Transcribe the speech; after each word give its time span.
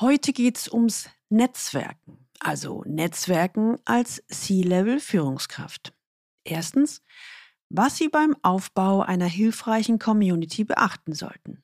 Heute 0.00 0.32
geht 0.32 0.58
es 0.58 0.72
ums 0.72 1.08
Netzwerken, 1.28 2.26
also 2.40 2.82
Netzwerken 2.84 3.78
als 3.84 4.24
C-Level-Führungskraft. 4.26 5.92
Erstens, 6.42 7.00
was 7.68 7.96
Sie 7.96 8.08
beim 8.08 8.34
Aufbau 8.42 9.02
einer 9.02 9.28
hilfreichen 9.28 10.00
Community 10.00 10.64
beachten 10.64 11.12
sollten. 11.12 11.62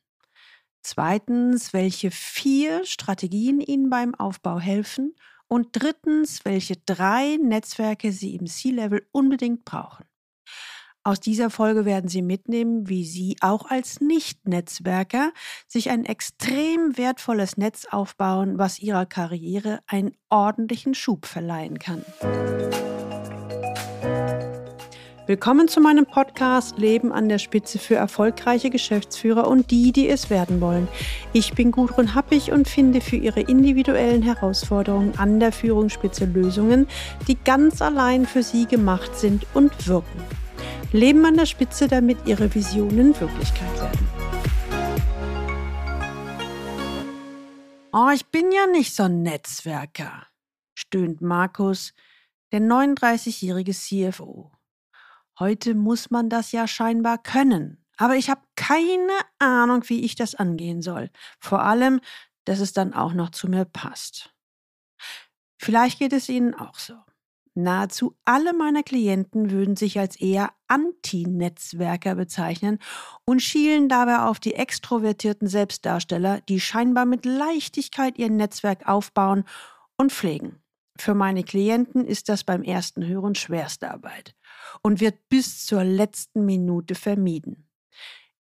Zweitens, 0.80 1.72
welche 1.72 2.12
vier 2.12 2.84
Strategien 2.86 3.60
Ihnen 3.60 3.90
beim 3.90 4.14
Aufbau 4.14 4.60
helfen. 4.60 5.16
Und 5.48 5.70
drittens, 5.72 6.44
welche 6.44 6.76
drei 6.76 7.36
Netzwerke 7.36 8.12
Sie 8.12 8.36
im 8.36 8.46
C-Level 8.46 9.08
unbedingt 9.10 9.64
brauchen. 9.64 10.04
Aus 11.10 11.18
dieser 11.18 11.50
Folge 11.50 11.84
werden 11.84 12.08
Sie 12.08 12.22
mitnehmen, 12.22 12.88
wie 12.88 13.04
Sie 13.04 13.36
auch 13.40 13.68
als 13.68 14.00
Nicht-Netzwerker 14.00 15.32
sich 15.66 15.90
ein 15.90 16.04
extrem 16.04 16.96
wertvolles 16.96 17.56
Netz 17.56 17.84
aufbauen, 17.90 18.58
was 18.58 18.78
Ihrer 18.78 19.06
Karriere 19.06 19.80
einen 19.88 20.12
ordentlichen 20.28 20.94
Schub 20.94 21.26
verleihen 21.26 21.80
kann. 21.80 22.04
Willkommen 25.26 25.66
zu 25.66 25.80
meinem 25.80 26.06
Podcast 26.06 26.78
Leben 26.78 27.10
an 27.10 27.28
der 27.28 27.38
Spitze 27.38 27.80
für 27.80 27.96
erfolgreiche 27.96 28.70
Geschäftsführer 28.70 29.48
und 29.48 29.72
die, 29.72 29.90
die 29.90 30.08
es 30.08 30.30
werden 30.30 30.60
wollen. 30.60 30.86
Ich 31.32 31.54
bin 31.54 31.72
Gudrun 31.72 32.14
Happig 32.14 32.52
und 32.52 32.68
finde 32.68 33.00
für 33.00 33.16
Ihre 33.16 33.40
individuellen 33.40 34.22
Herausforderungen 34.22 35.18
an 35.18 35.40
der 35.40 35.50
Führungsspitze 35.50 36.26
Lösungen, 36.26 36.86
die 37.26 37.34
ganz 37.34 37.82
allein 37.82 38.26
für 38.26 38.44
Sie 38.44 38.66
gemacht 38.66 39.18
sind 39.18 39.44
und 39.54 39.88
wirken. 39.88 40.22
Leben 40.92 41.24
an 41.24 41.36
der 41.36 41.46
Spitze, 41.46 41.86
damit 41.86 42.26
ihre 42.26 42.52
Visionen 42.52 43.18
Wirklichkeit 43.20 43.80
werden. 43.80 44.08
Oh, 47.92 48.10
ich 48.12 48.26
bin 48.26 48.50
ja 48.50 48.66
nicht 48.66 48.94
so 48.94 49.04
ein 49.04 49.22
Netzwerker, 49.22 50.26
stöhnt 50.74 51.20
Markus, 51.20 51.92
der 52.50 52.60
39-jährige 52.60 53.72
CFO. 53.72 54.50
Heute 55.38 55.74
muss 55.74 56.10
man 56.10 56.28
das 56.28 56.50
ja 56.50 56.66
scheinbar 56.66 57.18
können, 57.18 57.84
aber 57.96 58.16
ich 58.16 58.28
habe 58.28 58.42
keine 58.56 59.12
Ahnung, 59.38 59.88
wie 59.88 60.04
ich 60.04 60.16
das 60.16 60.34
angehen 60.34 60.82
soll. 60.82 61.10
Vor 61.38 61.62
allem, 61.62 62.00
dass 62.44 62.58
es 62.58 62.72
dann 62.72 62.94
auch 62.94 63.12
noch 63.12 63.30
zu 63.30 63.48
mir 63.48 63.64
passt. 63.64 64.34
Vielleicht 65.56 66.00
geht 66.00 66.12
es 66.12 66.28
Ihnen 66.28 66.54
auch 66.54 66.78
so. 66.78 66.94
Nahezu 67.54 68.16
alle 68.24 68.52
meiner 68.52 68.82
Klienten 68.82 69.50
würden 69.50 69.76
sich 69.76 69.98
als 69.98 70.16
eher 70.16 70.52
Anti-Netzwerker 70.68 72.14
bezeichnen 72.14 72.78
und 73.24 73.42
schielen 73.42 73.88
dabei 73.88 74.20
auf 74.20 74.38
die 74.38 74.54
extrovertierten 74.54 75.48
Selbstdarsteller, 75.48 76.40
die 76.42 76.60
scheinbar 76.60 77.06
mit 77.06 77.24
Leichtigkeit 77.24 78.18
ihr 78.18 78.30
Netzwerk 78.30 78.88
aufbauen 78.88 79.44
und 79.96 80.12
pflegen. 80.12 80.62
Für 80.96 81.14
meine 81.14 81.42
Klienten 81.44 82.04
ist 82.04 82.28
das 82.28 82.44
beim 82.44 82.62
ersten 82.62 83.04
Hören 83.06 83.34
schwerste 83.34 83.90
Arbeit 83.90 84.36
und 84.82 85.00
wird 85.00 85.28
bis 85.28 85.64
zur 85.64 85.82
letzten 85.82 86.44
Minute 86.44 86.94
vermieden. 86.94 87.68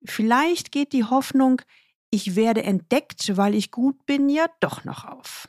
Vielleicht 0.04 0.70
geht 0.70 0.92
die 0.92 1.04
Hoffnung, 1.04 1.62
ich 2.10 2.36
werde 2.36 2.62
entdeckt, 2.62 3.36
weil 3.36 3.54
ich 3.54 3.70
gut 3.70 4.06
bin, 4.06 4.28
ja 4.28 4.46
doch 4.60 4.84
noch 4.84 5.04
auf. 5.04 5.48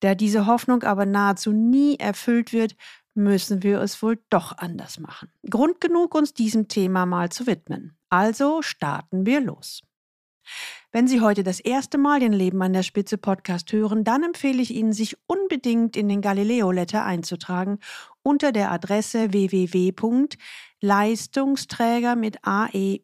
Da 0.00 0.14
diese 0.14 0.46
Hoffnung 0.46 0.82
aber 0.82 1.06
nahezu 1.06 1.52
nie 1.52 1.96
erfüllt 1.96 2.52
wird, 2.52 2.76
müssen 3.14 3.62
wir 3.62 3.80
es 3.80 4.02
wohl 4.02 4.18
doch 4.30 4.56
anders 4.58 5.00
machen. 5.00 5.30
Grund 5.50 5.80
genug, 5.80 6.14
uns 6.14 6.34
diesem 6.34 6.68
Thema 6.68 7.04
mal 7.04 7.30
zu 7.30 7.46
widmen. 7.46 7.96
Also 8.08 8.62
starten 8.62 9.26
wir 9.26 9.40
los. 9.40 9.82
Wenn 10.92 11.06
Sie 11.06 11.20
heute 11.20 11.42
das 11.42 11.60
erste 11.60 11.98
Mal 11.98 12.20
den 12.20 12.32
Leben 12.32 12.62
an 12.62 12.72
der 12.72 12.82
Spitze 12.82 13.18
Podcast 13.18 13.70
hören, 13.72 14.04
dann 14.04 14.22
empfehle 14.22 14.62
ich 14.62 14.74
Ihnen, 14.74 14.94
sich 14.94 15.18
unbedingt 15.26 15.94
in 15.96 16.08
den 16.08 16.22
Galileo 16.22 16.70
Letter 16.70 17.04
einzutragen 17.04 17.80
unter 18.22 18.52
der 18.52 18.72
Adresse 18.72 19.32
www.leistungsträger 19.32 22.16
mit 22.16 22.38
ae-blog.de. 22.42 23.02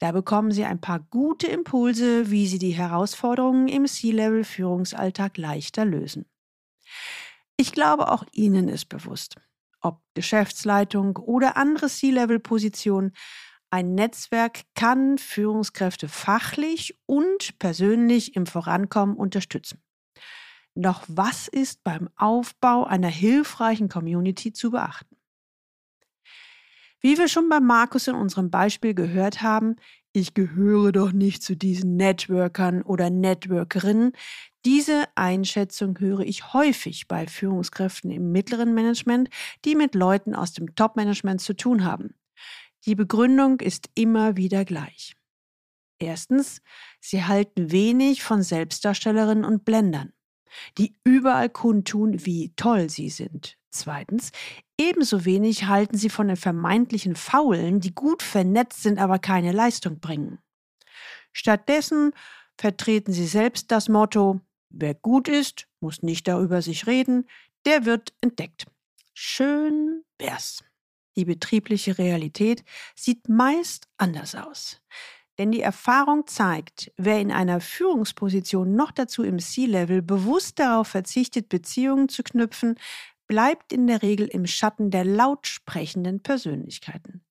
Da 0.00 0.12
bekommen 0.12 0.50
Sie 0.50 0.64
ein 0.64 0.80
paar 0.80 1.00
gute 1.00 1.46
Impulse, 1.46 2.30
wie 2.30 2.46
Sie 2.46 2.58
die 2.58 2.72
Herausforderungen 2.72 3.68
im 3.68 3.86
C-Level-Führungsalltag 3.86 5.36
leichter 5.38 5.84
lösen. 5.84 6.26
Ich 7.56 7.72
glaube, 7.72 8.10
auch 8.10 8.24
Ihnen 8.32 8.68
ist 8.68 8.86
bewusst, 8.86 9.36
ob 9.80 10.02
Geschäftsleitung 10.14 11.16
oder 11.16 11.56
andere 11.56 11.88
C-Level-Positionen, 11.88 13.12
ein 13.70 13.94
Netzwerk 13.94 14.62
kann 14.76 15.18
Führungskräfte 15.18 16.08
fachlich 16.08 16.96
und 17.06 17.58
persönlich 17.58 18.36
im 18.36 18.46
Vorankommen 18.46 19.16
unterstützen. 19.16 19.82
Doch 20.76 21.04
was 21.08 21.48
ist 21.48 21.82
beim 21.84 22.08
Aufbau 22.16 22.84
einer 22.84 23.08
hilfreichen 23.08 23.88
Community 23.88 24.52
zu 24.52 24.70
beachten? 24.70 25.16
Wie 27.04 27.18
wir 27.18 27.28
schon 27.28 27.50
bei 27.50 27.60
Markus 27.60 28.08
in 28.08 28.14
unserem 28.14 28.48
Beispiel 28.48 28.94
gehört 28.94 29.42
haben, 29.42 29.76
ich 30.14 30.32
gehöre 30.32 30.90
doch 30.90 31.12
nicht 31.12 31.42
zu 31.42 31.54
diesen 31.54 31.98
Networkern 31.98 32.80
oder 32.80 33.10
Networkerinnen. 33.10 34.12
Diese 34.64 35.04
Einschätzung 35.14 36.00
höre 36.00 36.20
ich 36.20 36.54
häufig 36.54 37.06
bei 37.06 37.26
Führungskräften 37.26 38.10
im 38.10 38.32
mittleren 38.32 38.72
Management, 38.72 39.28
die 39.66 39.74
mit 39.74 39.94
Leuten 39.94 40.34
aus 40.34 40.54
dem 40.54 40.74
Top-Management 40.76 41.42
zu 41.42 41.54
tun 41.54 41.84
haben. 41.84 42.14
Die 42.86 42.94
Begründung 42.94 43.60
ist 43.60 43.90
immer 43.94 44.38
wieder 44.38 44.64
gleich. 44.64 45.14
Erstens, 45.98 46.62
sie 47.00 47.24
halten 47.24 47.70
wenig 47.70 48.22
von 48.22 48.42
Selbstdarstellerinnen 48.42 49.44
und 49.44 49.66
Blendern, 49.66 50.14
die 50.78 50.96
überall 51.04 51.50
kundtun, 51.50 52.24
wie 52.24 52.54
toll 52.56 52.88
sie 52.88 53.10
sind. 53.10 53.58
Zweitens, 53.74 54.30
ebenso 54.78 55.24
wenig 55.24 55.66
halten 55.66 55.98
sie 55.98 56.08
von 56.08 56.28
den 56.28 56.36
vermeintlichen 56.36 57.16
Faulen, 57.16 57.80
die 57.80 57.92
gut 57.92 58.22
vernetzt 58.22 58.84
sind, 58.84 59.00
aber 59.00 59.18
keine 59.18 59.50
Leistung 59.50 59.98
bringen. 59.98 60.38
Stattdessen 61.32 62.12
vertreten 62.56 63.12
sie 63.12 63.26
selbst 63.26 63.72
das 63.72 63.88
Motto, 63.88 64.40
wer 64.70 64.94
gut 64.94 65.26
ist, 65.26 65.66
muss 65.80 66.02
nicht 66.02 66.28
darüber 66.28 66.62
sich 66.62 66.86
reden, 66.86 67.28
der 67.66 67.84
wird 67.84 68.14
entdeckt. 68.20 68.66
Schön 69.12 70.04
wär's. 70.18 70.62
Die 71.16 71.24
betriebliche 71.24 71.98
Realität 71.98 72.64
sieht 72.94 73.28
meist 73.28 73.88
anders 73.96 74.36
aus. 74.36 74.80
Denn 75.38 75.50
die 75.50 75.62
Erfahrung 75.62 76.28
zeigt, 76.28 76.92
wer 76.96 77.20
in 77.20 77.32
einer 77.32 77.60
Führungsposition 77.60 78.76
noch 78.76 78.92
dazu 78.92 79.24
im 79.24 79.40
C-Level 79.40 80.00
bewusst 80.00 80.60
darauf 80.60 80.88
verzichtet, 80.88 81.48
Beziehungen 81.48 82.08
zu 82.08 82.22
knüpfen, 82.22 82.76
bleibt 83.26 83.72
in 83.72 83.86
der 83.86 84.02
Regel 84.02 84.26
im 84.26 84.46
Schatten 84.46 84.90
der 84.90 85.04
lautsprechenden 85.04 86.22
Persönlichkeiten. 86.22 87.24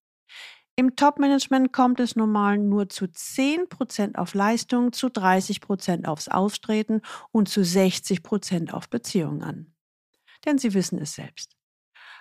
Im 0.76 0.96
Top-Management 0.96 1.72
kommt 1.72 2.00
es 2.00 2.16
normal 2.16 2.58
nur 2.58 2.90
zu 2.90 3.06
10% 3.06 4.16
auf 4.16 4.34
Leistung, 4.34 4.92
zu 4.92 5.08
30% 5.08 6.06
aufs 6.06 6.28
Auftreten 6.28 7.02
und 7.32 7.48
zu 7.48 7.62
60% 7.62 8.72
auf 8.72 8.90
Beziehungen 8.90 9.44
an. 9.44 9.76
Denn 10.46 10.58
Sie 10.58 10.74
wissen 10.74 10.98
es 10.98 11.14
selbst. 11.14 11.56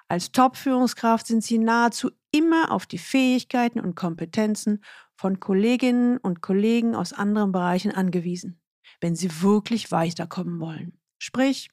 Als 0.06 0.32
Top-Führungskraft 0.32 1.26
sind 1.26 1.42
Sie 1.42 1.56
nahezu 1.56 2.10
immer 2.30 2.70
auf 2.72 2.84
die 2.84 2.98
Fähigkeiten 2.98 3.80
und 3.80 3.94
Kompetenzen 3.94 4.84
von 5.16 5.40
Kolleginnen 5.40 6.18
und 6.18 6.42
Kollegen 6.42 6.94
aus 6.94 7.14
anderen 7.14 7.52
Bereichen 7.52 7.92
angewiesen, 7.92 8.60
wenn 9.00 9.16
Sie 9.16 9.40
wirklich 9.40 9.90
weiterkommen 9.90 10.60
wollen. 10.60 11.00
Sprich, 11.18 11.70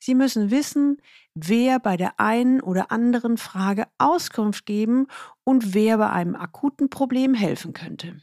Sie 0.00 0.14
müssen 0.14 0.50
wissen, 0.50 1.00
wer 1.34 1.78
bei 1.78 1.96
der 1.96 2.18
einen 2.18 2.60
oder 2.60 2.90
anderen 2.90 3.36
Frage 3.36 3.86
Auskunft 3.98 4.66
geben 4.66 5.06
und 5.44 5.74
wer 5.74 5.98
bei 5.98 6.10
einem 6.10 6.34
akuten 6.34 6.88
Problem 6.88 7.34
helfen 7.34 7.74
könnte. 7.74 8.20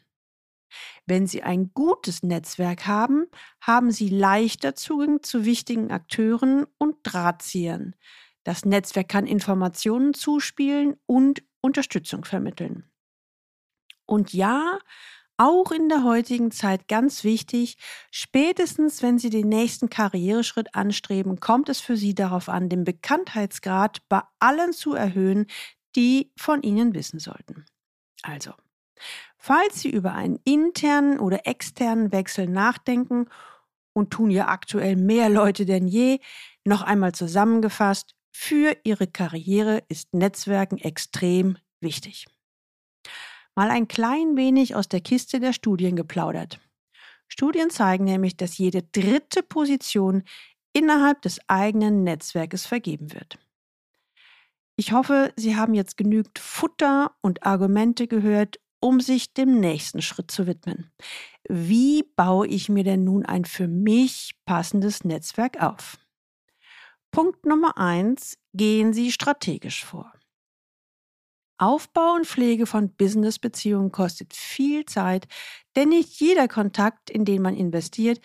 Wenn 1.05 1.27
Sie 1.27 1.43
ein 1.43 1.71
gutes 1.73 2.23
Netzwerk 2.23 2.87
haben, 2.87 3.27
haben 3.61 3.91
Sie 3.91 4.09
leichter 4.09 4.75
Zugang 4.75 5.23
zu 5.23 5.45
wichtigen 5.45 5.91
Akteuren 5.91 6.65
und 6.77 6.97
Drahtziehern. 7.03 7.95
Das 8.43 8.65
Netzwerk 8.65 9.07
kann 9.07 9.27
Informationen 9.27 10.13
zuspielen 10.13 10.95
und 11.05 11.43
Unterstützung 11.61 12.25
vermitteln. 12.25 12.89
Und 14.05 14.33
ja, 14.33 14.79
auch 15.37 15.71
in 15.71 15.87
der 15.87 16.03
heutigen 16.03 16.51
Zeit 16.51 16.87
ganz 16.87 17.23
wichtig, 17.23 17.77
spätestens 18.11 19.01
wenn 19.01 19.19
Sie 19.19 19.29
den 19.29 19.47
nächsten 19.47 19.89
Karriereschritt 19.89 20.73
anstreben, 20.75 21.39
kommt 21.39 21.69
es 21.69 21.79
für 21.79 21.95
Sie 21.95 22.15
darauf 22.15 22.49
an, 22.49 22.69
den 22.69 22.83
Bekanntheitsgrad 22.83 24.01
bei 24.09 24.21
allen 24.39 24.73
zu 24.73 24.93
erhöhen, 24.93 25.45
die 25.95 26.31
von 26.37 26.63
Ihnen 26.63 26.93
wissen 26.93 27.19
sollten. 27.19 27.65
Also, 28.23 28.51
falls 29.37 29.79
Sie 29.81 29.89
über 29.89 30.13
einen 30.13 30.39
internen 30.43 31.19
oder 31.19 31.45
externen 31.45 32.11
Wechsel 32.11 32.47
nachdenken 32.47 33.27
und 33.93 34.11
tun 34.11 34.31
ja 34.31 34.47
aktuell 34.47 34.95
mehr 34.95 35.29
Leute 35.29 35.65
denn 35.65 35.87
je, 35.87 36.19
noch 36.65 36.81
einmal 36.81 37.13
zusammengefasst, 37.13 38.15
für 38.31 38.75
Ihre 38.83 39.07
Karriere 39.07 39.83
ist 39.87 40.13
Netzwerken 40.13 40.77
extrem 40.77 41.57
wichtig 41.79 42.27
mal 43.57 43.71
ein 43.71 43.87
klein 43.87 44.37
wenig 44.37 44.75
aus 44.75 44.87
der 44.87 45.01
Kiste 45.01 45.39
der 45.39 45.51
Studien 45.51 45.95
geplaudert. 45.95 46.59
Studien 47.27 47.71
zeigen 47.71 48.05
nämlich, 48.05 48.37
dass 48.37 48.59
jede 48.59 48.83
dritte 48.83 49.41
Position 49.41 50.23
innerhalb 50.73 51.23
des 51.23 51.39
eigenen 51.47 52.03
Netzwerkes 52.03 52.67
vergeben 52.67 53.13
wird. 53.13 53.39
Ich 54.75 54.91
hoffe, 54.91 55.33
Sie 55.35 55.55
haben 55.55 55.73
jetzt 55.73 55.97
genügend 55.97 56.37
Futter 56.37 57.15
und 57.21 57.47
Argumente 57.47 58.07
gehört, 58.07 58.59
um 58.79 59.01
sich 59.01 59.33
dem 59.33 59.59
nächsten 59.59 60.03
Schritt 60.03 60.29
zu 60.29 60.45
widmen. 60.45 60.91
Wie 61.49 62.03
baue 62.15 62.45
ich 62.45 62.69
mir 62.69 62.83
denn 62.83 63.03
nun 63.03 63.25
ein 63.25 63.43
für 63.43 63.67
mich 63.67 64.35
passendes 64.45 65.03
Netzwerk 65.03 65.63
auf? 65.63 65.97
Punkt 67.09 67.43
Nummer 67.47 67.79
eins: 67.79 68.37
Gehen 68.53 68.93
Sie 68.93 69.11
strategisch 69.11 69.83
vor. 69.83 70.13
Aufbau 71.57 72.13
und 72.13 72.27
Pflege 72.27 72.65
von 72.65 72.91
Business-Beziehungen 72.91 73.91
kostet 73.91 74.33
viel 74.33 74.85
Zeit, 74.85 75.27
denn 75.75 75.89
nicht 75.89 76.19
jeder 76.19 76.47
Kontakt, 76.47 77.09
in 77.09 77.25
den 77.25 77.41
man 77.41 77.55
investiert, 77.55 78.19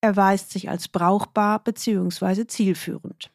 erweist 0.00 0.50
sich 0.50 0.70
als 0.70 0.88
brauchbar 0.88 1.62
bzw. 1.62 2.46
zielführend. 2.46 3.30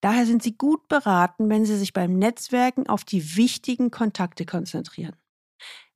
Daher 0.00 0.26
sind 0.26 0.42
Sie 0.42 0.56
gut 0.56 0.88
beraten, 0.88 1.48
wenn 1.48 1.64
Sie 1.64 1.76
sich 1.76 1.92
beim 1.92 2.18
Netzwerken 2.18 2.88
auf 2.88 3.04
die 3.04 3.36
wichtigen 3.36 3.90
Kontakte 3.90 4.44
konzentrieren. 4.44 5.16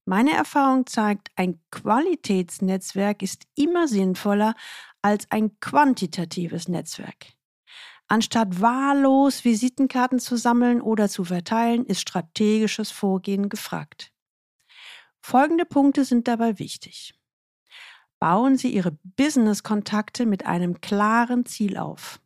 Meine 0.05 0.33
Erfahrung 0.33 0.87
zeigt, 0.87 1.33
ein 1.35 1.61
Qualitätsnetzwerk 1.73 3.23
ist 3.23 3.43
immer 3.57 3.89
sinnvoller 3.89 4.55
als 5.03 5.29
ein 5.31 5.59
quantitatives 5.59 6.69
Netzwerk. 6.69 7.37
Anstatt 8.09 8.61
wahllos 8.61 9.45
Visitenkarten 9.45 10.21
zu 10.21 10.37
sammeln 10.37 10.81
oder 10.81 11.09
zu 11.09 11.25
verteilen, 11.25 11.85
ist 11.85 12.01
strategisches 12.01 12.91
Vorgehen 12.91 13.49
gefragt. 13.49 14.13
Folgende 15.21 15.65
Punkte 15.65 16.05
sind 16.05 16.29
dabei 16.29 16.59
wichtig. 16.61 17.15
Bauen 18.21 18.57
Sie 18.57 18.73
Ihre 18.73 18.97
Business-Kontakte 19.03 20.25
mit 20.25 20.47
einem 20.47 20.81
klaren 20.81 21.47
Ziel 21.47 21.77
auf. 21.77 22.21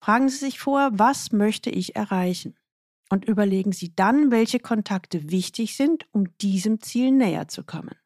Fragen 0.00 0.28
Sie 0.28 0.38
sich 0.38 0.60
vor, 0.60 0.90
was 0.92 1.32
möchte 1.32 1.70
ich 1.70 1.96
erreichen? 1.96 2.56
Und 3.10 3.24
überlegen 3.24 3.72
Sie 3.72 3.94
dann, 3.94 4.30
welche 4.30 4.60
Kontakte 4.60 5.30
wichtig 5.30 5.76
sind, 5.76 6.06
um 6.12 6.36
diesem 6.38 6.80
Ziel 6.80 7.10
näher 7.10 7.48
zu 7.48 7.64
kommen. 7.64 7.96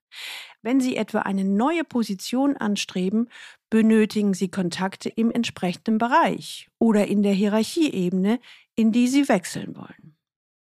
Wenn 0.65 0.81
Sie 0.81 0.97
etwa 0.97 1.19
eine 1.21 1.45
neue 1.45 1.85
Position 1.85 2.57
anstreben, 2.57 3.29
benötigen 3.69 4.33
Sie 4.33 4.51
Kontakte 4.51 5.11
im 5.11 5.31
entsprechenden 5.31 5.99
Bereich 5.99 6.71
oder 6.79 7.07
in 7.07 7.23
der 7.23 7.35
Hierarchieebene, 7.35 8.41
in 8.75 8.91
die 8.91 9.09
Sie 9.09 9.29
wechseln 9.29 9.77
wollen. 9.77 10.17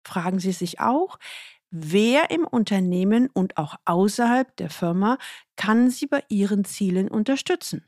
Fragen 0.06 0.40
Sie 0.40 0.52
sich 0.52 0.80
auch, 0.80 1.18
wer 1.72 2.30
im 2.30 2.46
Unternehmen 2.46 3.32
und 3.34 3.58
auch 3.58 3.78
außerhalb 3.86 4.56
der 4.58 4.70
Firma 4.70 5.18
kann 5.56 5.90
Sie 5.90 6.06
bei 6.06 6.24
Ihren 6.30 6.66
Zielen 6.66 7.08
unterstützen. 7.10 7.84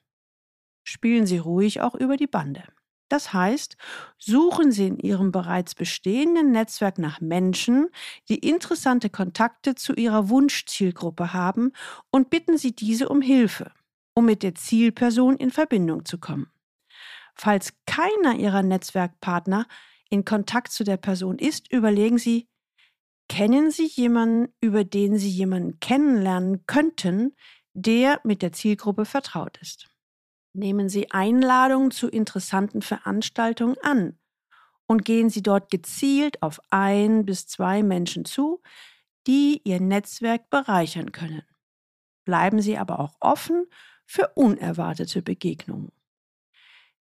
Spielen 0.84 1.28
Sie 1.28 1.38
ruhig 1.38 1.82
auch 1.82 1.94
über 1.94 2.18
die 2.18 2.26
Bande. 2.26 2.64
Das 3.12 3.34
heißt, 3.34 3.76
suchen 4.18 4.72
Sie 4.72 4.88
in 4.88 4.98
Ihrem 4.98 5.34
bereits 5.34 5.76
bestehenden 5.76 6.52
Netzwerk 6.52 6.98
nach 6.98 7.20
Menschen, 7.20 7.90
die 8.30 8.38
interessante 8.38 9.10
Kontakte 9.10 9.76
zu 9.76 9.94
Ihrer 9.94 10.30
Wunschzielgruppe 10.30 11.34
haben 11.34 11.74
und 12.10 12.30
bitten 12.30 12.58
Sie 12.58 12.74
diese 12.74 13.10
um 13.10 13.22
Hilfe, 13.22 13.74
um 14.14 14.26
mit 14.26 14.44
der 14.44 14.56
Zielperson 14.56 15.36
in 15.36 15.52
Verbindung 15.52 16.06
zu 16.06 16.20
kommen. 16.20 16.54
Falls 17.36 17.74
keiner 17.86 18.36
Ihrer 18.36 18.64
Netzwerkpartner 18.64 19.68
in 20.10 20.24
Kontakt 20.24 20.72
zu 20.72 20.86
der 20.86 20.98
Person 20.98 21.38
ist, 21.38 21.70
überlegen 21.70 22.18
Sie, 22.18 22.48
kennen 23.28 23.72
Sie 23.72 23.88
jemanden, 23.88 24.54
über 24.62 24.86
den 24.86 25.18
Sie 25.18 25.30
jemanden 25.30 25.82
kennenlernen 25.82 26.66
könnten, 26.66 27.36
der 27.74 28.22
mit 28.24 28.42
der 28.42 28.54
Zielgruppe 28.54 29.04
vertraut 29.04 29.58
ist. 29.62 29.91
Nehmen 30.54 30.90
Sie 30.90 31.12
Einladungen 31.12 31.92
zu 31.92 32.10
interessanten 32.10 32.82
Veranstaltungen 32.82 33.78
an 33.82 34.18
und 34.86 35.06
gehen 35.06 35.30
Sie 35.30 35.42
dort 35.42 35.72
gezielt 35.72 36.42
auf 36.42 36.60
ein 36.70 37.26
bis 37.26 37.48
zwei 37.48 37.84
Menschen 37.84 38.26
zu, 38.26 38.62
die 39.28 39.62
Ihr 39.64 39.80
Netzwerk 39.80 40.50
bereichern 40.50 41.12
können. 41.12 41.44
Bleiben 42.26 42.62
Sie 42.62 42.78
aber 42.78 43.00
auch 43.00 43.16
offen 43.20 43.66
für 44.06 44.30
unerwartete 44.36 45.22
Begegnungen. 45.22 45.92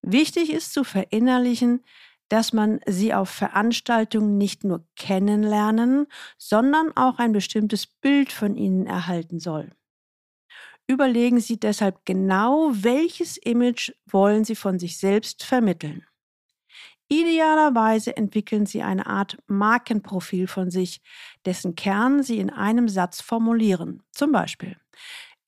Wichtig 0.03 0.53
ist 0.53 0.73
zu 0.73 0.85
verinnerlichen, 0.85 1.85
dass 2.29 2.53
man 2.53 2.81
sie 2.87 3.13
auf 3.13 3.29
Veranstaltungen 3.29 4.39
nicht 4.39 4.63
nur 4.65 4.87
kennenlernen, 4.97 6.07
sondern 6.39 6.97
auch 6.97 7.19
ein 7.19 7.33
bestimmtes 7.33 7.87
Bild 7.87 8.33
von 8.33 8.55
ihnen 8.55 8.87
erhalten 8.87 9.41
soll. 9.41 9.73
Überlegen 10.91 11.39
Sie 11.39 11.57
deshalb 11.57 12.05
genau, 12.05 12.73
welches 12.73 13.37
Image 13.37 13.93
wollen 14.07 14.43
Sie 14.43 14.57
von 14.57 14.81
sich 14.81 14.99
selbst 14.99 15.45
vermitteln. 15.45 16.05
Idealerweise 17.07 18.17
entwickeln 18.17 18.67
Sie 18.67 18.83
eine 18.83 19.07
Art 19.07 19.39
Markenprofil 19.47 20.49
von 20.49 20.73
sich, 20.73 21.01
dessen 21.47 21.77
Kern 21.77 22.25
Sie 22.25 22.39
in 22.39 22.51
einem 22.51 22.89
Satz 22.89 23.21
formulieren. 23.21 24.03
Zum 24.11 24.33
Beispiel, 24.33 24.77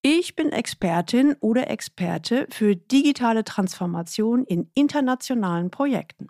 ich 0.01 0.37
bin 0.37 0.51
Expertin 0.51 1.35
oder 1.41 1.69
Experte 1.69 2.47
für 2.51 2.77
digitale 2.77 3.43
Transformation 3.43 4.45
in 4.45 4.71
internationalen 4.75 5.73
Projekten. 5.73 6.29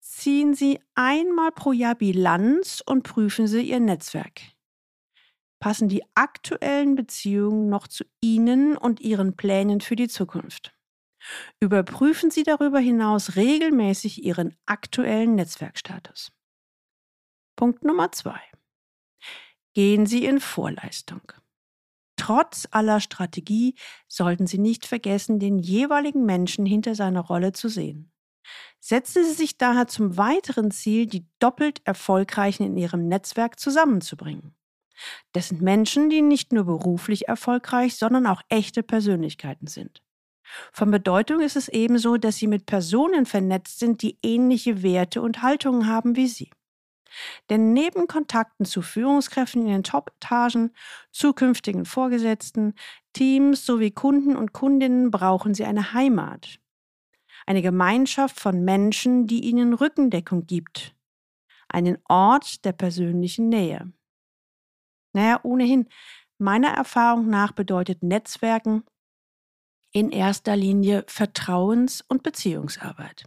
Ziehen 0.00 0.54
Sie 0.54 0.80
einmal 0.94 1.52
pro 1.52 1.72
Jahr 1.72 1.94
Bilanz 1.94 2.82
und 2.86 3.02
prüfen 3.02 3.46
Sie 3.46 3.68
Ihr 3.68 3.80
Netzwerk 3.80 4.53
passen 5.64 5.88
die 5.88 6.04
aktuellen 6.14 6.94
Beziehungen 6.94 7.70
noch 7.70 7.88
zu 7.88 8.04
Ihnen 8.20 8.76
und 8.76 9.00
Ihren 9.00 9.34
Plänen 9.34 9.80
für 9.80 9.96
die 9.96 10.08
Zukunft. 10.08 10.74
Überprüfen 11.58 12.30
Sie 12.30 12.42
darüber 12.42 12.80
hinaus 12.80 13.36
regelmäßig 13.36 14.22
Ihren 14.22 14.54
aktuellen 14.66 15.36
Netzwerkstatus. 15.36 16.32
Punkt 17.56 17.82
Nummer 17.82 18.12
zwei. 18.12 18.38
Gehen 19.72 20.04
Sie 20.04 20.26
in 20.26 20.38
Vorleistung. 20.38 21.32
Trotz 22.16 22.68
aller 22.70 23.00
Strategie 23.00 23.74
sollten 24.06 24.46
Sie 24.46 24.58
nicht 24.58 24.84
vergessen, 24.84 25.38
den 25.38 25.58
jeweiligen 25.58 26.26
Menschen 26.26 26.66
hinter 26.66 26.94
seiner 26.94 27.22
Rolle 27.22 27.52
zu 27.52 27.70
sehen. 27.70 28.12
Setzen 28.80 29.24
Sie 29.24 29.32
sich 29.32 29.56
daher 29.56 29.86
zum 29.86 30.18
weiteren 30.18 30.70
Ziel, 30.70 31.06
die 31.06 31.26
doppelt 31.38 31.80
Erfolgreichen 31.86 32.64
in 32.64 32.76
Ihrem 32.76 33.08
Netzwerk 33.08 33.58
zusammenzubringen. 33.58 34.54
Das 35.32 35.48
sind 35.48 35.62
Menschen, 35.62 36.10
die 36.10 36.22
nicht 36.22 36.52
nur 36.52 36.64
beruflich 36.64 37.28
erfolgreich, 37.28 37.96
sondern 37.96 38.26
auch 38.26 38.42
echte 38.48 38.82
Persönlichkeiten 38.82 39.66
sind. 39.66 40.02
Von 40.72 40.90
Bedeutung 40.90 41.40
ist 41.40 41.56
es 41.56 41.68
ebenso, 41.68 42.16
dass 42.16 42.36
sie 42.36 42.46
mit 42.46 42.66
Personen 42.66 43.26
vernetzt 43.26 43.78
sind, 43.78 44.02
die 44.02 44.18
ähnliche 44.22 44.82
Werte 44.82 45.22
und 45.22 45.42
Haltungen 45.42 45.86
haben 45.88 46.16
wie 46.16 46.28
sie. 46.28 46.50
Denn 47.48 47.72
neben 47.72 48.06
Kontakten 48.06 48.64
zu 48.66 48.82
Führungskräften 48.82 49.62
in 49.62 49.68
den 49.68 49.82
Top-Etagen, 49.84 50.72
zukünftigen 51.12 51.84
Vorgesetzten, 51.84 52.74
Teams 53.12 53.64
sowie 53.64 53.92
Kunden 53.92 54.36
und 54.36 54.52
Kundinnen 54.52 55.10
brauchen 55.10 55.54
sie 55.54 55.64
eine 55.64 55.92
Heimat. 55.92 56.58
Eine 57.46 57.62
Gemeinschaft 57.62 58.40
von 58.40 58.64
Menschen, 58.64 59.26
die 59.26 59.44
ihnen 59.44 59.74
Rückendeckung 59.74 60.46
gibt. 60.46 60.94
Einen 61.68 61.98
Ort 62.08 62.64
der 62.64 62.72
persönlichen 62.72 63.48
Nähe. 63.48 63.92
Naja, 65.14 65.40
ohnehin, 65.42 65.88
meiner 66.38 66.68
Erfahrung 66.68 67.30
nach 67.30 67.52
bedeutet 67.52 68.02
Netzwerken 68.02 68.84
in 69.92 70.10
erster 70.10 70.56
Linie 70.56 71.04
Vertrauens- 71.06 72.04
und 72.06 72.22
Beziehungsarbeit. 72.22 73.24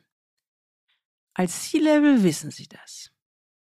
Als 1.34 1.70
C-Level 1.70 2.24
wissen 2.24 2.52
Sie 2.52 2.68
das. 2.68 3.12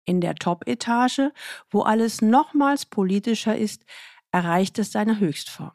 In 0.06 0.20
der 0.20 0.36
Top-Etage, 0.36 1.32
wo 1.70 1.80
alles 1.80 2.22
nochmals 2.22 2.86
politischer 2.86 3.56
ist, 3.56 3.84
erreicht 4.30 4.78
es 4.78 4.92
seine 4.92 5.18
Höchstform. 5.18 5.72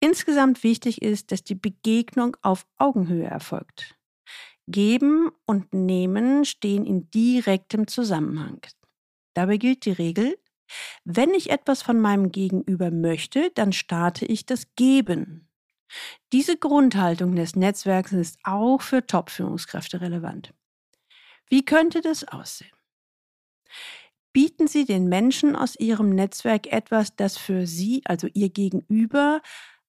Insgesamt 0.00 0.62
wichtig 0.62 1.00
ist, 1.00 1.32
dass 1.32 1.44
die 1.44 1.54
Begegnung 1.54 2.36
auf 2.42 2.66
Augenhöhe 2.76 3.26
erfolgt. 3.26 3.96
Geben 4.66 5.30
und 5.46 5.72
Nehmen 5.72 6.44
stehen 6.44 6.84
in 6.84 7.10
direktem 7.10 7.86
Zusammenhang. 7.86 8.60
Dabei 9.34 9.56
gilt 9.56 9.84
die 9.84 9.92
Regel, 9.92 10.38
wenn 11.04 11.34
ich 11.34 11.50
etwas 11.50 11.82
von 11.82 12.00
meinem 12.00 12.32
Gegenüber 12.32 12.90
möchte, 12.90 13.50
dann 13.54 13.72
starte 13.72 14.24
ich 14.24 14.46
das 14.46 14.74
Geben. 14.76 15.48
Diese 16.32 16.56
Grundhaltung 16.56 17.36
des 17.36 17.56
Netzwerks 17.56 18.12
ist 18.12 18.38
auch 18.42 18.80
für 18.80 19.06
Top-Führungskräfte 19.06 20.00
relevant. 20.00 20.52
Wie 21.48 21.64
könnte 21.64 22.00
das 22.00 22.24
aussehen? 22.26 22.70
Bieten 24.32 24.66
Sie 24.66 24.84
den 24.84 25.08
Menschen 25.08 25.54
aus 25.54 25.76
Ihrem 25.78 26.10
Netzwerk 26.10 26.66
etwas, 26.72 27.14
das 27.14 27.38
für 27.38 27.66
Sie, 27.66 28.02
also 28.04 28.26
Ihr 28.32 28.48
Gegenüber, 28.48 29.40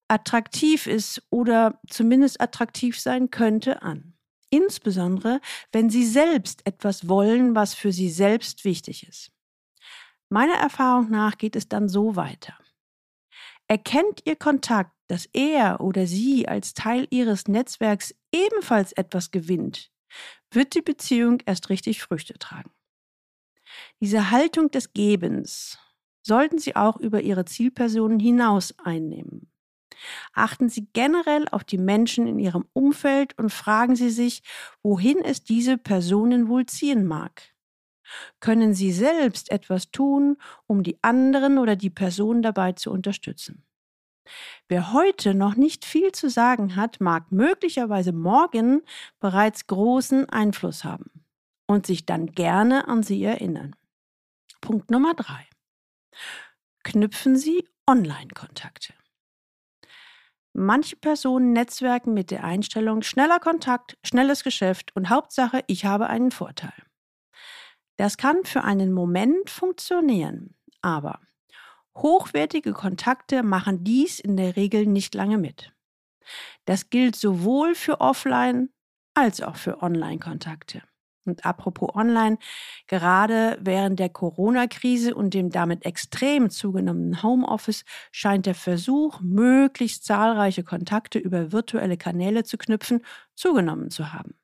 attraktiv 0.07 0.85
ist 0.85 1.23
oder 1.31 1.79
zumindest 1.89 2.39
attraktiv 2.39 2.99
sein 2.99 3.31
könnte, 3.31 3.81
an. 3.81 4.13
Insbesondere, 4.51 5.41
wenn 5.71 5.89
Sie 5.89 6.05
selbst 6.05 6.65
etwas 6.67 7.07
wollen, 7.09 7.55
was 7.55 7.73
für 7.73 7.91
Sie 7.91 8.09
selbst 8.09 8.63
wichtig 8.65 9.07
ist. 9.07 9.31
Meiner 10.29 10.55
Erfahrung 10.55 11.09
nach 11.09 11.37
geht 11.37 11.55
es 11.55 11.69
dann 11.69 11.87
so 11.87 12.15
weiter. 12.15 12.57
Erkennt 13.67 14.21
Ihr 14.25 14.35
Kontakt, 14.35 14.91
dass 15.07 15.27
er 15.33 15.81
oder 15.81 16.07
sie 16.07 16.47
als 16.47 16.73
Teil 16.73 17.07
Ihres 17.09 17.47
Netzwerks 17.47 18.15
ebenfalls 18.31 18.91
etwas 18.93 19.31
gewinnt, 19.31 19.91
wird 20.51 20.75
die 20.75 20.81
Beziehung 20.81 21.39
erst 21.45 21.69
richtig 21.69 22.01
Früchte 22.01 22.33
tragen. 22.39 22.71
Diese 23.99 24.31
Haltung 24.31 24.71
des 24.71 24.93
Gebens 24.93 25.79
sollten 26.21 26.57
Sie 26.57 26.75
auch 26.75 26.97
über 26.97 27.21
Ihre 27.21 27.45
Zielpersonen 27.45 28.19
hinaus 28.19 28.73
einnehmen. 28.83 29.51
Achten 30.33 30.69
Sie 30.69 30.87
generell 30.93 31.47
auf 31.51 31.63
die 31.63 31.77
Menschen 31.77 32.27
in 32.27 32.39
Ihrem 32.39 32.65
Umfeld 32.73 33.37
und 33.37 33.51
fragen 33.51 33.95
Sie 33.95 34.09
sich, 34.09 34.41
wohin 34.83 35.19
es 35.19 35.43
diese 35.43 35.77
Personen 35.77 36.47
wohl 36.47 36.65
ziehen 36.65 37.05
mag. 37.05 37.54
Können 38.39 38.73
Sie 38.73 38.91
selbst 38.91 39.51
etwas 39.51 39.91
tun, 39.91 40.37
um 40.67 40.83
die 40.83 40.97
anderen 41.01 41.57
oder 41.57 41.75
die 41.75 41.89
Person 41.89 42.41
dabei 42.41 42.73
zu 42.73 42.91
unterstützen? 42.91 43.63
Wer 44.67 44.93
heute 44.93 45.35
noch 45.35 45.55
nicht 45.55 45.85
viel 45.85 46.11
zu 46.11 46.29
sagen 46.29 46.75
hat, 46.75 46.99
mag 46.99 47.31
möglicherweise 47.31 48.11
morgen 48.11 48.81
bereits 49.19 49.67
großen 49.67 50.29
Einfluss 50.29 50.83
haben 50.83 51.11
und 51.67 51.85
sich 51.85 52.05
dann 52.05 52.27
gerne 52.27 52.87
an 52.87 53.03
Sie 53.03 53.23
erinnern. 53.23 53.75
Punkt 54.61 54.89
Nummer 54.89 55.13
drei. 55.13 55.47
Knüpfen 56.83 57.37
Sie 57.37 57.67
Online-Kontakte. 57.87 58.93
Manche 60.53 60.95
Personen 60.95 61.51
netzwerken 61.51 62.13
mit 62.13 62.31
der 62.31 62.45
Einstellung 62.45 63.01
schneller 63.01 63.39
Kontakt, 63.39 63.97
schnelles 64.03 64.43
Geschäft 64.43 64.95
und 64.95 65.09
Hauptsache, 65.09 65.63
ich 65.67 65.85
habe 65.85 66.07
einen 66.07 66.31
Vorteil. 66.31 66.73
Das 67.97 68.17
kann 68.17 68.43
für 68.43 68.63
einen 68.63 68.91
Moment 68.91 69.49
funktionieren, 69.49 70.55
aber 70.81 71.19
hochwertige 71.95 72.73
Kontakte 72.73 73.41
machen 73.41 73.83
dies 73.83 74.19
in 74.19 74.35
der 74.35 74.55
Regel 74.55 74.85
nicht 74.85 75.15
lange 75.15 75.37
mit. 75.37 75.73
Das 76.65 76.89
gilt 76.89 77.15
sowohl 77.15 77.75
für 77.75 78.01
Offline 78.01 78.69
als 79.13 79.41
auch 79.41 79.55
für 79.55 79.81
Online-Kontakte. 79.81 80.81
Und 81.25 81.45
apropos 81.45 81.95
Online, 81.95 82.37
gerade 82.87 83.57
während 83.59 83.99
der 83.99 84.09
Corona-Krise 84.09 85.15
und 85.15 85.33
dem 85.33 85.49
damit 85.49 85.85
extrem 85.85 86.51
zugenommenen 86.51 87.23
Homeoffice 87.23 87.83
scheint 88.11 88.45
der 88.45 88.55
Versuch, 88.55 89.21
möglichst 89.21 90.05
zahlreiche 90.05 90.63
Kontakte 90.63 91.17
über 91.17 91.51
virtuelle 91.51 91.97
Kanäle 91.97 92.43
zu 92.43 92.57
knüpfen, 92.57 93.03
zugenommen 93.33 93.89
zu 93.89 94.13
haben. 94.13 94.35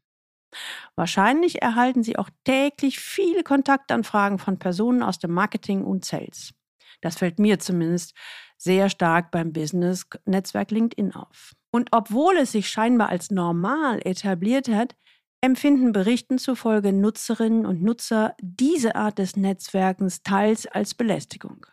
Wahrscheinlich 0.95 1.61
erhalten 1.61 2.03
Sie 2.03 2.17
auch 2.17 2.29
täglich 2.43 2.99
viele 2.99 3.43
Kontaktanfragen 3.43 4.39
von 4.39 4.59
Personen 4.59 5.03
aus 5.03 5.19
dem 5.19 5.31
Marketing 5.31 5.83
und 5.83 6.05
Sales. 6.05 6.53
Das 7.01 7.17
fällt 7.17 7.39
mir 7.39 7.59
zumindest 7.59 8.13
sehr 8.57 8.89
stark 8.89 9.31
beim 9.31 9.53
Business-Netzwerk 9.53 10.71
LinkedIn 10.71 11.15
auf. 11.15 11.53
Und 11.71 11.89
obwohl 11.91 12.37
es 12.37 12.51
sich 12.51 12.69
scheinbar 12.69 13.09
als 13.09 13.31
normal 13.31 13.99
etabliert 14.05 14.67
hat, 14.67 14.95
empfinden 15.41 15.91
Berichten 15.91 16.37
zufolge 16.37 16.93
Nutzerinnen 16.93 17.65
und 17.65 17.81
Nutzer 17.81 18.35
diese 18.39 18.95
Art 18.95 19.17
des 19.17 19.35
Netzwerkens 19.35 20.21
teils 20.21 20.67
als 20.67 20.93
Belästigung. 20.93 21.65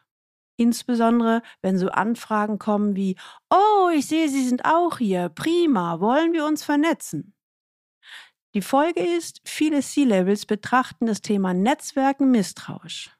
Insbesondere, 0.56 1.42
wenn 1.62 1.78
so 1.78 1.88
Anfragen 1.88 2.58
kommen 2.58 2.96
wie, 2.96 3.16
oh, 3.50 3.90
ich 3.94 4.06
sehe, 4.06 4.28
Sie 4.28 4.44
sind 4.44 4.64
auch 4.64 4.98
hier, 4.98 5.28
prima, 5.28 6.00
wollen 6.00 6.32
wir 6.32 6.46
uns 6.46 6.64
vernetzen? 6.64 7.34
Die 8.54 8.62
Folge 8.62 9.00
ist, 9.00 9.40
viele 9.44 9.82
C-Levels 9.82 10.46
betrachten 10.46 11.06
das 11.06 11.20
Thema 11.20 11.52
Netzwerken 11.52 12.30
misstrauisch. 12.30 13.10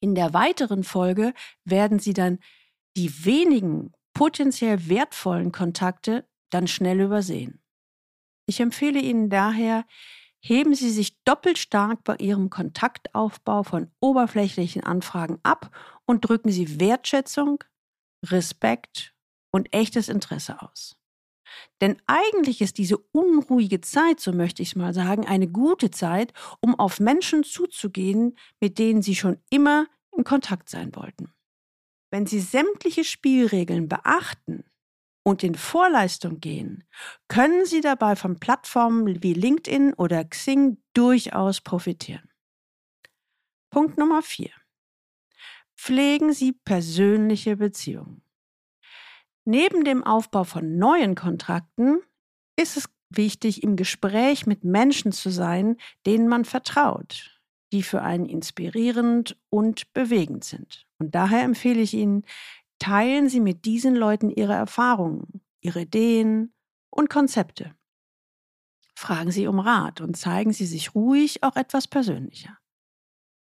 In 0.00 0.14
der 0.14 0.32
weiteren 0.32 0.84
Folge 0.84 1.34
werden 1.64 1.98
sie 1.98 2.14
dann 2.14 2.38
die 2.96 3.24
wenigen 3.24 3.92
potenziell 4.14 4.88
wertvollen 4.88 5.52
Kontakte 5.52 6.28
dann 6.50 6.66
schnell 6.66 7.00
übersehen. 7.00 7.62
Ich 8.46 8.60
empfehle 8.60 8.98
Ihnen 8.98 9.28
daher, 9.28 9.84
heben 10.40 10.74
Sie 10.74 10.90
sich 10.90 11.22
doppelt 11.24 11.58
stark 11.58 12.02
bei 12.04 12.16
Ihrem 12.16 12.48
Kontaktaufbau 12.48 13.62
von 13.62 13.92
oberflächlichen 14.00 14.82
Anfragen 14.82 15.38
ab 15.42 15.70
und 16.06 16.22
drücken 16.22 16.50
Sie 16.50 16.80
Wertschätzung, 16.80 17.62
Respekt 18.24 19.14
und 19.50 19.72
echtes 19.74 20.08
Interesse 20.08 20.62
aus. 20.62 20.97
Denn 21.80 21.96
eigentlich 22.06 22.60
ist 22.60 22.78
diese 22.78 22.98
unruhige 22.98 23.80
Zeit, 23.80 24.20
so 24.20 24.32
möchte 24.32 24.62
ich 24.62 24.70
es 24.70 24.76
mal 24.76 24.94
sagen, 24.94 25.26
eine 25.26 25.48
gute 25.48 25.90
Zeit, 25.90 26.32
um 26.60 26.74
auf 26.74 27.00
Menschen 27.00 27.44
zuzugehen, 27.44 28.36
mit 28.60 28.78
denen 28.78 29.02
Sie 29.02 29.14
schon 29.14 29.38
immer 29.50 29.86
in 30.16 30.24
Kontakt 30.24 30.68
sein 30.68 30.94
wollten. 30.96 31.32
Wenn 32.10 32.26
Sie 32.26 32.40
sämtliche 32.40 33.04
Spielregeln 33.04 33.88
beachten 33.88 34.64
und 35.22 35.44
in 35.44 35.54
Vorleistung 35.54 36.40
gehen, 36.40 36.84
können 37.28 37.66
Sie 37.66 37.80
dabei 37.80 38.16
von 38.16 38.40
Plattformen 38.40 39.22
wie 39.22 39.34
LinkedIn 39.34 39.94
oder 39.94 40.24
Xing 40.24 40.78
durchaus 40.94 41.60
profitieren. 41.60 42.28
Punkt 43.70 43.98
Nummer 43.98 44.22
4. 44.22 44.50
Pflegen 45.76 46.32
Sie 46.32 46.52
persönliche 46.52 47.56
Beziehungen. 47.56 48.22
Neben 49.50 49.82
dem 49.82 50.04
Aufbau 50.04 50.44
von 50.44 50.76
neuen 50.76 51.14
Kontrakten 51.14 52.02
ist 52.60 52.76
es 52.76 52.90
wichtig, 53.08 53.62
im 53.62 53.76
Gespräch 53.76 54.44
mit 54.44 54.62
Menschen 54.62 55.10
zu 55.10 55.30
sein, 55.30 55.78
denen 56.04 56.28
man 56.28 56.44
vertraut, 56.44 57.40
die 57.72 57.82
für 57.82 58.02
einen 58.02 58.26
inspirierend 58.26 59.40
und 59.48 59.90
bewegend 59.94 60.44
sind. 60.44 60.86
Und 60.98 61.14
daher 61.14 61.44
empfehle 61.44 61.80
ich 61.80 61.94
Ihnen, 61.94 62.26
teilen 62.78 63.30
Sie 63.30 63.40
mit 63.40 63.64
diesen 63.64 63.94
Leuten 63.94 64.28
Ihre 64.28 64.52
Erfahrungen, 64.52 65.40
Ihre 65.62 65.80
Ideen 65.80 66.52
und 66.90 67.08
Konzepte. 67.08 67.74
Fragen 68.94 69.30
Sie 69.30 69.46
um 69.46 69.60
Rat 69.60 70.02
und 70.02 70.18
zeigen 70.18 70.52
Sie 70.52 70.66
sich 70.66 70.94
ruhig 70.94 71.42
auch 71.42 71.56
etwas 71.56 71.88
persönlicher. 71.88 72.57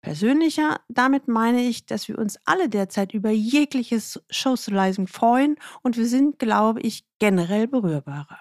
Persönlicher, 0.02 0.80
damit 0.88 1.28
meine 1.28 1.62
ich, 1.62 1.86
dass 1.86 2.08
wir 2.08 2.18
uns 2.18 2.36
alle 2.44 2.68
derzeit 2.68 3.14
über 3.14 3.30
jegliches 3.30 4.20
Socializing 4.28 5.06
freuen 5.06 5.56
und 5.82 5.96
wir 5.96 6.06
sind, 6.06 6.40
glaube 6.40 6.80
ich, 6.80 7.04
generell 7.20 7.68
berührbarer. 7.68 8.40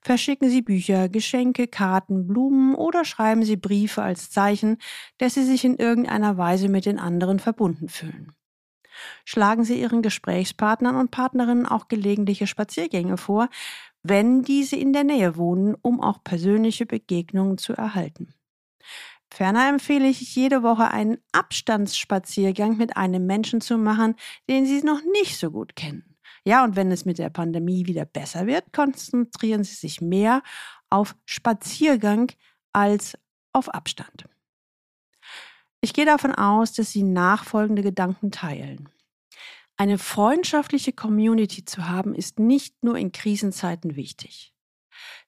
Verschicken 0.00 0.50
Sie 0.50 0.60
Bücher, 0.60 1.08
Geschenke, 1.08 1.68
Karten, 1.68 2.26
Blumen 2.26 2.74
oder 2.74 3.04
schreiben 3.04 3.44
Sie 3.44 3.56
Briefe 3.56 4.02
als 4.02 4.30
Zeichen, 4.30 4.78
dass 5.18 5.34
Sie 5.34 5.44
sich 5.44 5.64
in 5.64 5.76
irgendeiner 5.76 6.36
Weise 6.36 6.68
mit 6.68 6.84
den 6.84 6.98
anderen 6.98 7.38
verbunden 7.38 7.88
fühlen. 7.88 8.32
Schlagen 9.24 9.62
Sie 9.62 9.80
Ihren 9.80 10.02
Gesprächspartnern 10.02 10.96
und 10.96 11.12
Partnerinnen 11.12 11.66
auch 11.66 11.86
gelegentliche 11.86 12.48
Spaziergänge 12.48 13.16
vor, 13.16 13.48
wenn 14.02 14.42
diese 14.42 14.74
in 14.74 14.92
der 14.92 15.04
Nähe 15.04 15.36
wohnen, 15.36 15.76
um 15.80 16.00
auch 16.00 16.24
persönliche 16.24 16.86
Begegnungen 16.86 17.56
zu 17.56 17.72
erhalten. 17.72 18.34
Ferner 19.32 19.68
empfehle 19.70 20.08
ich 20.08 20.36
jede 20.36 20.62
Woche 20.62 20.90
einen 20.90 21.16
Abstandsspaziergang 21.32 22.76
mit 22.76 22.98
einem 22.98 23.24
Menschen 23.24 23.62
zu 23.62 23.78
machen, 23.78 24.14
den 24.50 24.66
Sie 24.66 24.82
noch 24.82 25.00
nicht 25.12 25.38
so 25.38 25.50
gut 25.50 25.74
kennen. 25.74 26.16
Ja, 26.44 26.64
und 26.64 26.76
wenn 26.76 26.92
es 26.92 27.06
mit 27.06 27.18
der 27.18 27.30
Pandemie 27.30 27.86
wieder 27.86 28.04
besser 28.04 28.46
wird, 28.46 28.74
konzentrieren 28.74 29.64
Sie 29.64 29.74
sich 29.74 30.02
mehr 30.02 30.42
auf 30.90 31.16
Spaziergang 31.24 32.30
als 32.74 33.16
auf 33.54 33.70
Abstand. 33.70 34.26
Ich 35.80 35.94
gehe 35.94 36.04
davon 36.04 36.34
aus, 36.34 36.74
dass 36.74 36.90
Sie 36.90 37.02
nachfolgende 37.02 37.82
Gedanken 37.82 38.32
teilen. 38.32 38.90
Eine 39.78 39.96
freundschaftliche 39.96 40.92
Community 40.92 41.64
zu 41.64 41.88
haben, 41.88 42.14
ist 42.14 42.38
nicht 42.38 42.84
nur 42.84 42.98
in 42.98 43.12
Krisenzeiten 43.12 43.96
wichtig. 43.96 44.52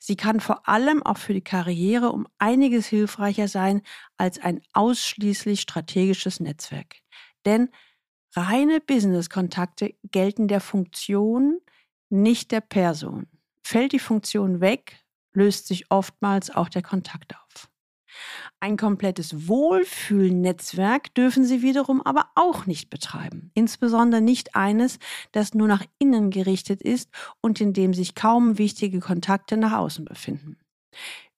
Sie 0.07 0.17
kann 0.17 0.41
vor 0.41 0.69
allem 0.69 1.03
auch 1.03 1.17
für 1.17 1.33
die 1.33 1.41
Karriere 1.41 2.13
um 2.13 2.29
einiges 2.37 2.87
hilfreicher 2.87 3.49
sein 3.49 3.81
als 4.19 4.39
ein 4.39 4.61
ausschließlich 4.75 5.63
strategisches 5.63 6.41
Netzwerk. 6.41 6.97
Denn 7.47 7.71
reine 8.37 8.83
Business-Kontakte 8.83 9.95
gelten 10.03 10.47
der 10.47 10.61
Funktion, 10.61 11.59
nicht 12.11 12.53
der 12.53 12.61
Person. 12.61 13.29
Fällt 13.63 13.93
die 13.93 13.99
Funktion 13.99 14.61
weg, 14.61 15.03
löst 15.33 15.69
sich 15.69 15.91
oftmals 15.91 16.51
auch 16.51 16.69
der 16.69 16.83
Kontakt 16.83 17.35
auf. 17.35 17.71
Ein 18.61 18.77
komplettes 18.77 19.49
Wohlfühlnetzwerk 19.49 21.15
dürfen 21.15 21.45
sie 21.45 21.63
wiederum 21.63 22.03
aber 22.03 22.31
auch 22.35 22.67
nicht 22.67 22.91
betreiben. 22.91 23.51
Insbesondere 23.55 24.21
nicht 24.21 24.55
eines, 24.55 24.99
das 25.33 25.55
nur 25.55 25.69
nach 25.69 25.85
innen 25.99 26.31
gerichtet 26.31 26.83
ist 26.83 27.11
und 27.41 27.61
in 27.61 27.73
dem 27.73 27.95
sich 27.95 28.15
kaum 28.15 28.59
wichtige 28.59 29.01
Kontakte 29.01 29.57
nach 29.57 29.73
außen 29.73 30.05
befinden. 30.05 30.59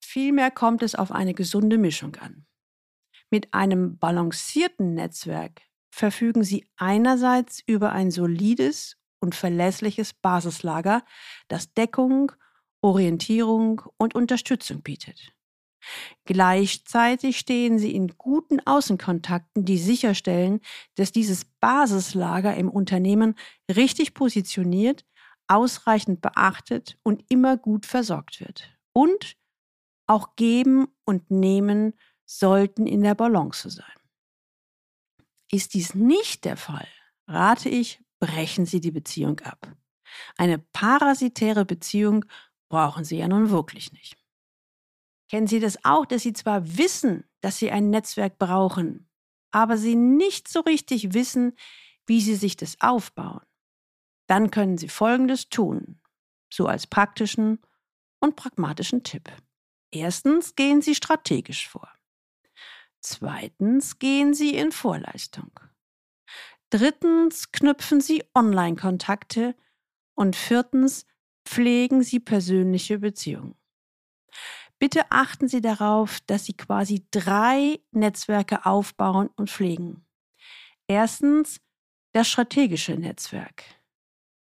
Vielmehr 0.01 0.51
kommt 0.51 0.83
es 0.83 0.95
auf 0.95 1.13
eine 1.13 1.35
gesunde 1.35 1.79
Mischung 1.79 2.17
an. 2.17 2.47
Mit 3.31 3.53
einem 3.53 3.99
balancierten 3.99 4.95
Netzwerk 4.95 5.63
verfügen 5.91 6.45
Sie 6.45 6.67
einerseits 6.77 7.63
über 7.67 7.93
ein 7.93 8.11
solides 8.11 8.97
und 9.21 9.35
verlässliches 9.35 10.15
Basislager, 10.15 11.03
das 11.49 11.73
Deckung, 11.75 12.33
Orientierung 12.83 13.83
und 13.97 14.15
Unterstützung 14.15 14.83
bietet. 14.83 15.36
Gleichzeitig 16.25 17.39
stehen 17.39 17.79
sie 17.79 17.95
in 17.95 18.17
guten 18.19 18.61
Außenkontakten, 18.61 19.65
die 19.65 19.79
sicherstellen, 19.79 20.61
dass 20.97 21.13
dieses 21.13 21.45
Basislager 21.45 22.57
im 22.57 22.71
Unternehmen 22.71 23.35
richtig 23.71 24.15
positioniert, 24.15 25.05
ausreichend 25.49 26.21
beachtet 26.21 26.99
und 27.03 27.25
immer 27.29 27.57
gut 27.57 27.87
versorgt 27.87 28.41
wird. 28.41 28.69
Und 28.93 29.37
auch 30.07 30.37
Geben 30.37 30.89
und 31.05 31.31
Nehmen 31.31 31.95
sollten 32.25 32.87
in 32.87 33.03
der 33.03 33.15
Balance 33.15 33.71
sein. 33.71 33.87
Ist 35.51 35.75
dies 35.75 35.95
nicht 35.95 36.45
der 36.45 36.57
Fall, 36.57 36.89
rate 37.29 37.69
ich, 37.69 38.03
brechen 38.19 38.67
Sie 38.67 38.81
die 38.81 38.91
Beziehung 38.91 39.41
ab. 39.41 39.73
Eine 40.37 40.59
parasitäre 40.59 41.65
Beziehung 41.65 42.25
brauchen 42.69 43.05
Sie 43.05 43.19
ja 43.19 43.29
nun 43.29 43.51
wirklich 43.51 43.93
nicht. 43.93 44.17
Kennen 45.29 45.47
Sie 45.47 45.61
das 45.61 45.85
auch, 45.85 46.07
dass 46.07 46.23
Sie 46.23 46.33
zwar 46.33 46.79
wissen, 46.79 47.25
dass 47.41 47.59
Sie 47.59 47.71
ein 47.71 47.91
Netzwerk 47.91 48.39
brauchen, 48.39 49.09
aber 49.51 49.77
Sie 49.77 49.95
nicht 49.97 50.49
so 50.49 50.61
richtig 50.61 51.15
wissen, 51.15 51.57
wie 52.07 52.21
Sie 52.21 52.37
sich 52.37 52.57
das 52.57 52.81
aufbauen? 52.81 53.45
Dann 54.29 54.51
können 54.51 54.79
Sie 54.79 54.89
Folgendes 54.89 55.49
tun, 55.49 56.01
so 56.53 56.67
als 56.67 56.87
praktischen 56.87 57.61
und 58.21 58.37
pragmatischen 58.37 59.03
Tipp. 59.03 59.31
Erstens 59.91 60.55
gehen 60.55 60.83
Sie 60.83 60.95
strategisch 60.95 61.69
vor. 61.69 61.89
Zweitens 63.01 63.99
gehen 63.99 64.35
Sie 64.35 64.57
in 64.57 64.73
Vorleistung. 64.73 65.51
Drittens 66.71 67.53
knüpfen 67.53 68.01
Sie 68.01 68.25
Online-Kontakte. 68.35 69.55
Und 70.15 70.35
viertens 70.35 71.07
pflegen 71.45 72.03
Sie 72.03 72.21
persönliche 72.21 72.99
Beziehungen. 72.99 73.55
Bitte 74.79 75.11
achten 75.11 75.49
Sie 75.49 75.61
darauf, 75.61 76.21
dass 76.27 76.45
Sie 76.45 76.55
quasi 76.55 77.07
drei 77.11 77.81
Netzwerke 77.93 78.67
aufbauen 78.67 79.31
und 79.37 79.51
pflegen. 79.51 80.05
Erstens 80.87 81.61
das 82.13 82.29
strategische 82.29 82.95
Netzwerk. 82.95 83.65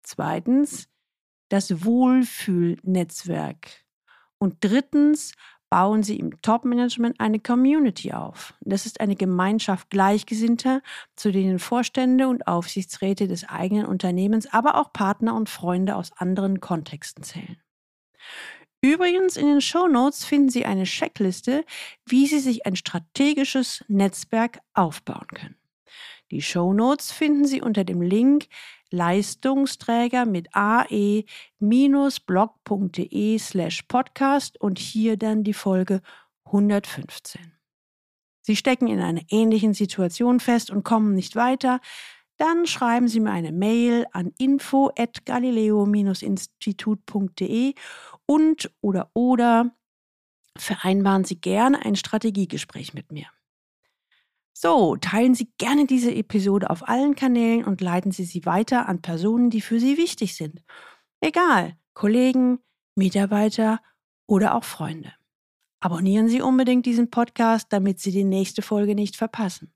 Zweitens 0.03 0.88
das 1.50 1.83
Wohlfühlnetzwerk. 1.83 3.86
Und 4.38 4.57
drittens 4.62 5.33
bauen 5.69 6.03
Sie 6.03 6.17
im 6.17 6.41
Top-Management 6.41 7.19
eine 7.19 7.39
Community 7.39 8.13
auf. 8.13 8.53
Das 8.62 8.86
ist 8.86 9.01
eine 9.01 9.15
Gemeinschaft 9.15 9.89
Gleichgesinnter, 9.89 10.81
zu 11.15 11.31
denen 11.31 11.59
Vorstände 11.59 12.27
und 12.27 12.48
Aufsichtsräte 12.48 13.27
des 13.27 13.48
eigenen 13.48 13.86
Unternehmens, 13.86 14.51
aber 14.51 14.75
auch 14.75 14.93
Partner 14.93 15.36
und 15.36 15.50
Freunde 15.50 15.95
aus 15.95 16.12
anderen 16.17 16.59
Kontexten 16.59 17.24
zählen. 17.24 17.62
Übrigens, 18.81 19.36
in 19.36 19.48
den 19.48 19.62
Show 19.62 19.88
Notes 19.88 20.24
finden 20.24 20.50
Sie 20.50 20.65
eine 20.65 20.86
Checkliste, 20.86 21.65
wie 22.05 22.27
Sie 22.27 22.39
sich 22.39 22.65
ein 22.65 22.77
strategisches 22.77 23.83
Netzwerk 23.88 24.59
aufbauen 24.74 25.27
können. 25.33 25.55
Die 26.31 26.41
Show 26.41 26.74
Notes 26.74 27.12
finden 27.12 27.45
Sie 27.45 27.62
unter 27.62 27.83
dem 27.83 28.01
Link 28.01 28.48
Leistungsträger 28.91 30.25
mit 30.25 30.48
ae-blog.de 30.53 31.27
slash 33.38 33.83
podcast 33.83 34.59
und 34.62 34.79
hier 34.79 35.15
dann 35.17 35.43
die 35.43 35.53
Folge 35.53 36.01
115. 36.45 37.53
Sie 38.41 38.55
stecken 38.55 38.88
in 38.88 39.00
einer 39.00 39.21
ähnlichen 39.29 39.75
Situation 39.75 40.39
fest 40.39 40.71
und 40.71 40.83
kommen 40.83 41.13
nicht 41.13 41.36
weiter, 41.36 41.79
dann 42.38 42.65
schreiben 42.65 43.07
Sie 43.09 43.19
mir 43.19 43.29
eine 43.31 43.51
Mail 43.51 44.07
an 44.12 44.31
info 44.38 44.91
at 44.98 45.25
galileo-institut.de 45.25 47.74
und 48.29 48.71
oder 48.79 49.09
oder 49.15 49.71
vereinbaren 50.55 51.24
Sie 51.24 51.41
gerne 51.41 51.83
ein 51.83 51.95
Strategiegespräch 51.95 52.93
mit 52.93 53.12
mir. 53.12 53.25
So, 54.53 54.98
teilen 54.98 55.33
Sie 55.33 55.51
gerne 55.57 55.88
diese 55.88 56.13
Episode 56.13 56.69
auf 56.69 56.88
allen 56.88 57.15
Kanälen 57.15 57.65
und 57.65 57.81
leiten 57.81 58.12
Sie 58.12 58.25
sie 58.25 58.45
weiter 58.45 58.88
an 58.88 59.01
Personen, 59.01 59.50
die 59.50 59.62
für 59.62 59.79
Sie 59.79 59.98
wichtig 59.98 60.36
sind. 60.36 60.62
Egal, 61.21 61.75
Kollegen, 61.95 62.59
Mitarbeiter 62.95 63.79
oder 64.27 64.53
auch 64.53 64.63
Freunde. 64.63 65.12
Abonnieren 65.80 66.27
Sie 66.27 66.41
unbedingt 66.41 66.86
diesen 66.86 67.10
Podcast, 67.10 67.73
damit 67.73 67.99
Sie 67.99 68.12
die 68.12 68.25
nächste 68.25 68.62
Folge 68.62 68.93
nicht 68.93 69.15
verpassen. 69.15 69.73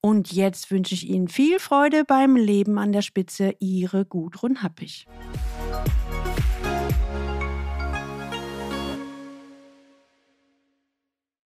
Und 0.00 0.32
jetzt 0.32 0.72
wünsche 0.72 0.94
ich 0.94 1.08
Ihnen 1.08 1.28
viel 1.28 1.60
Freude 1.60 2.04
beim 2.04 2.34
Leben 2.34 2.78
an 2.78 2.90
der 2.90 3.02
Spitze. 3.02 3.54
Ihre 3.60 4.04
Gudrun 4.04 4.62
Happig. 4.62 5.06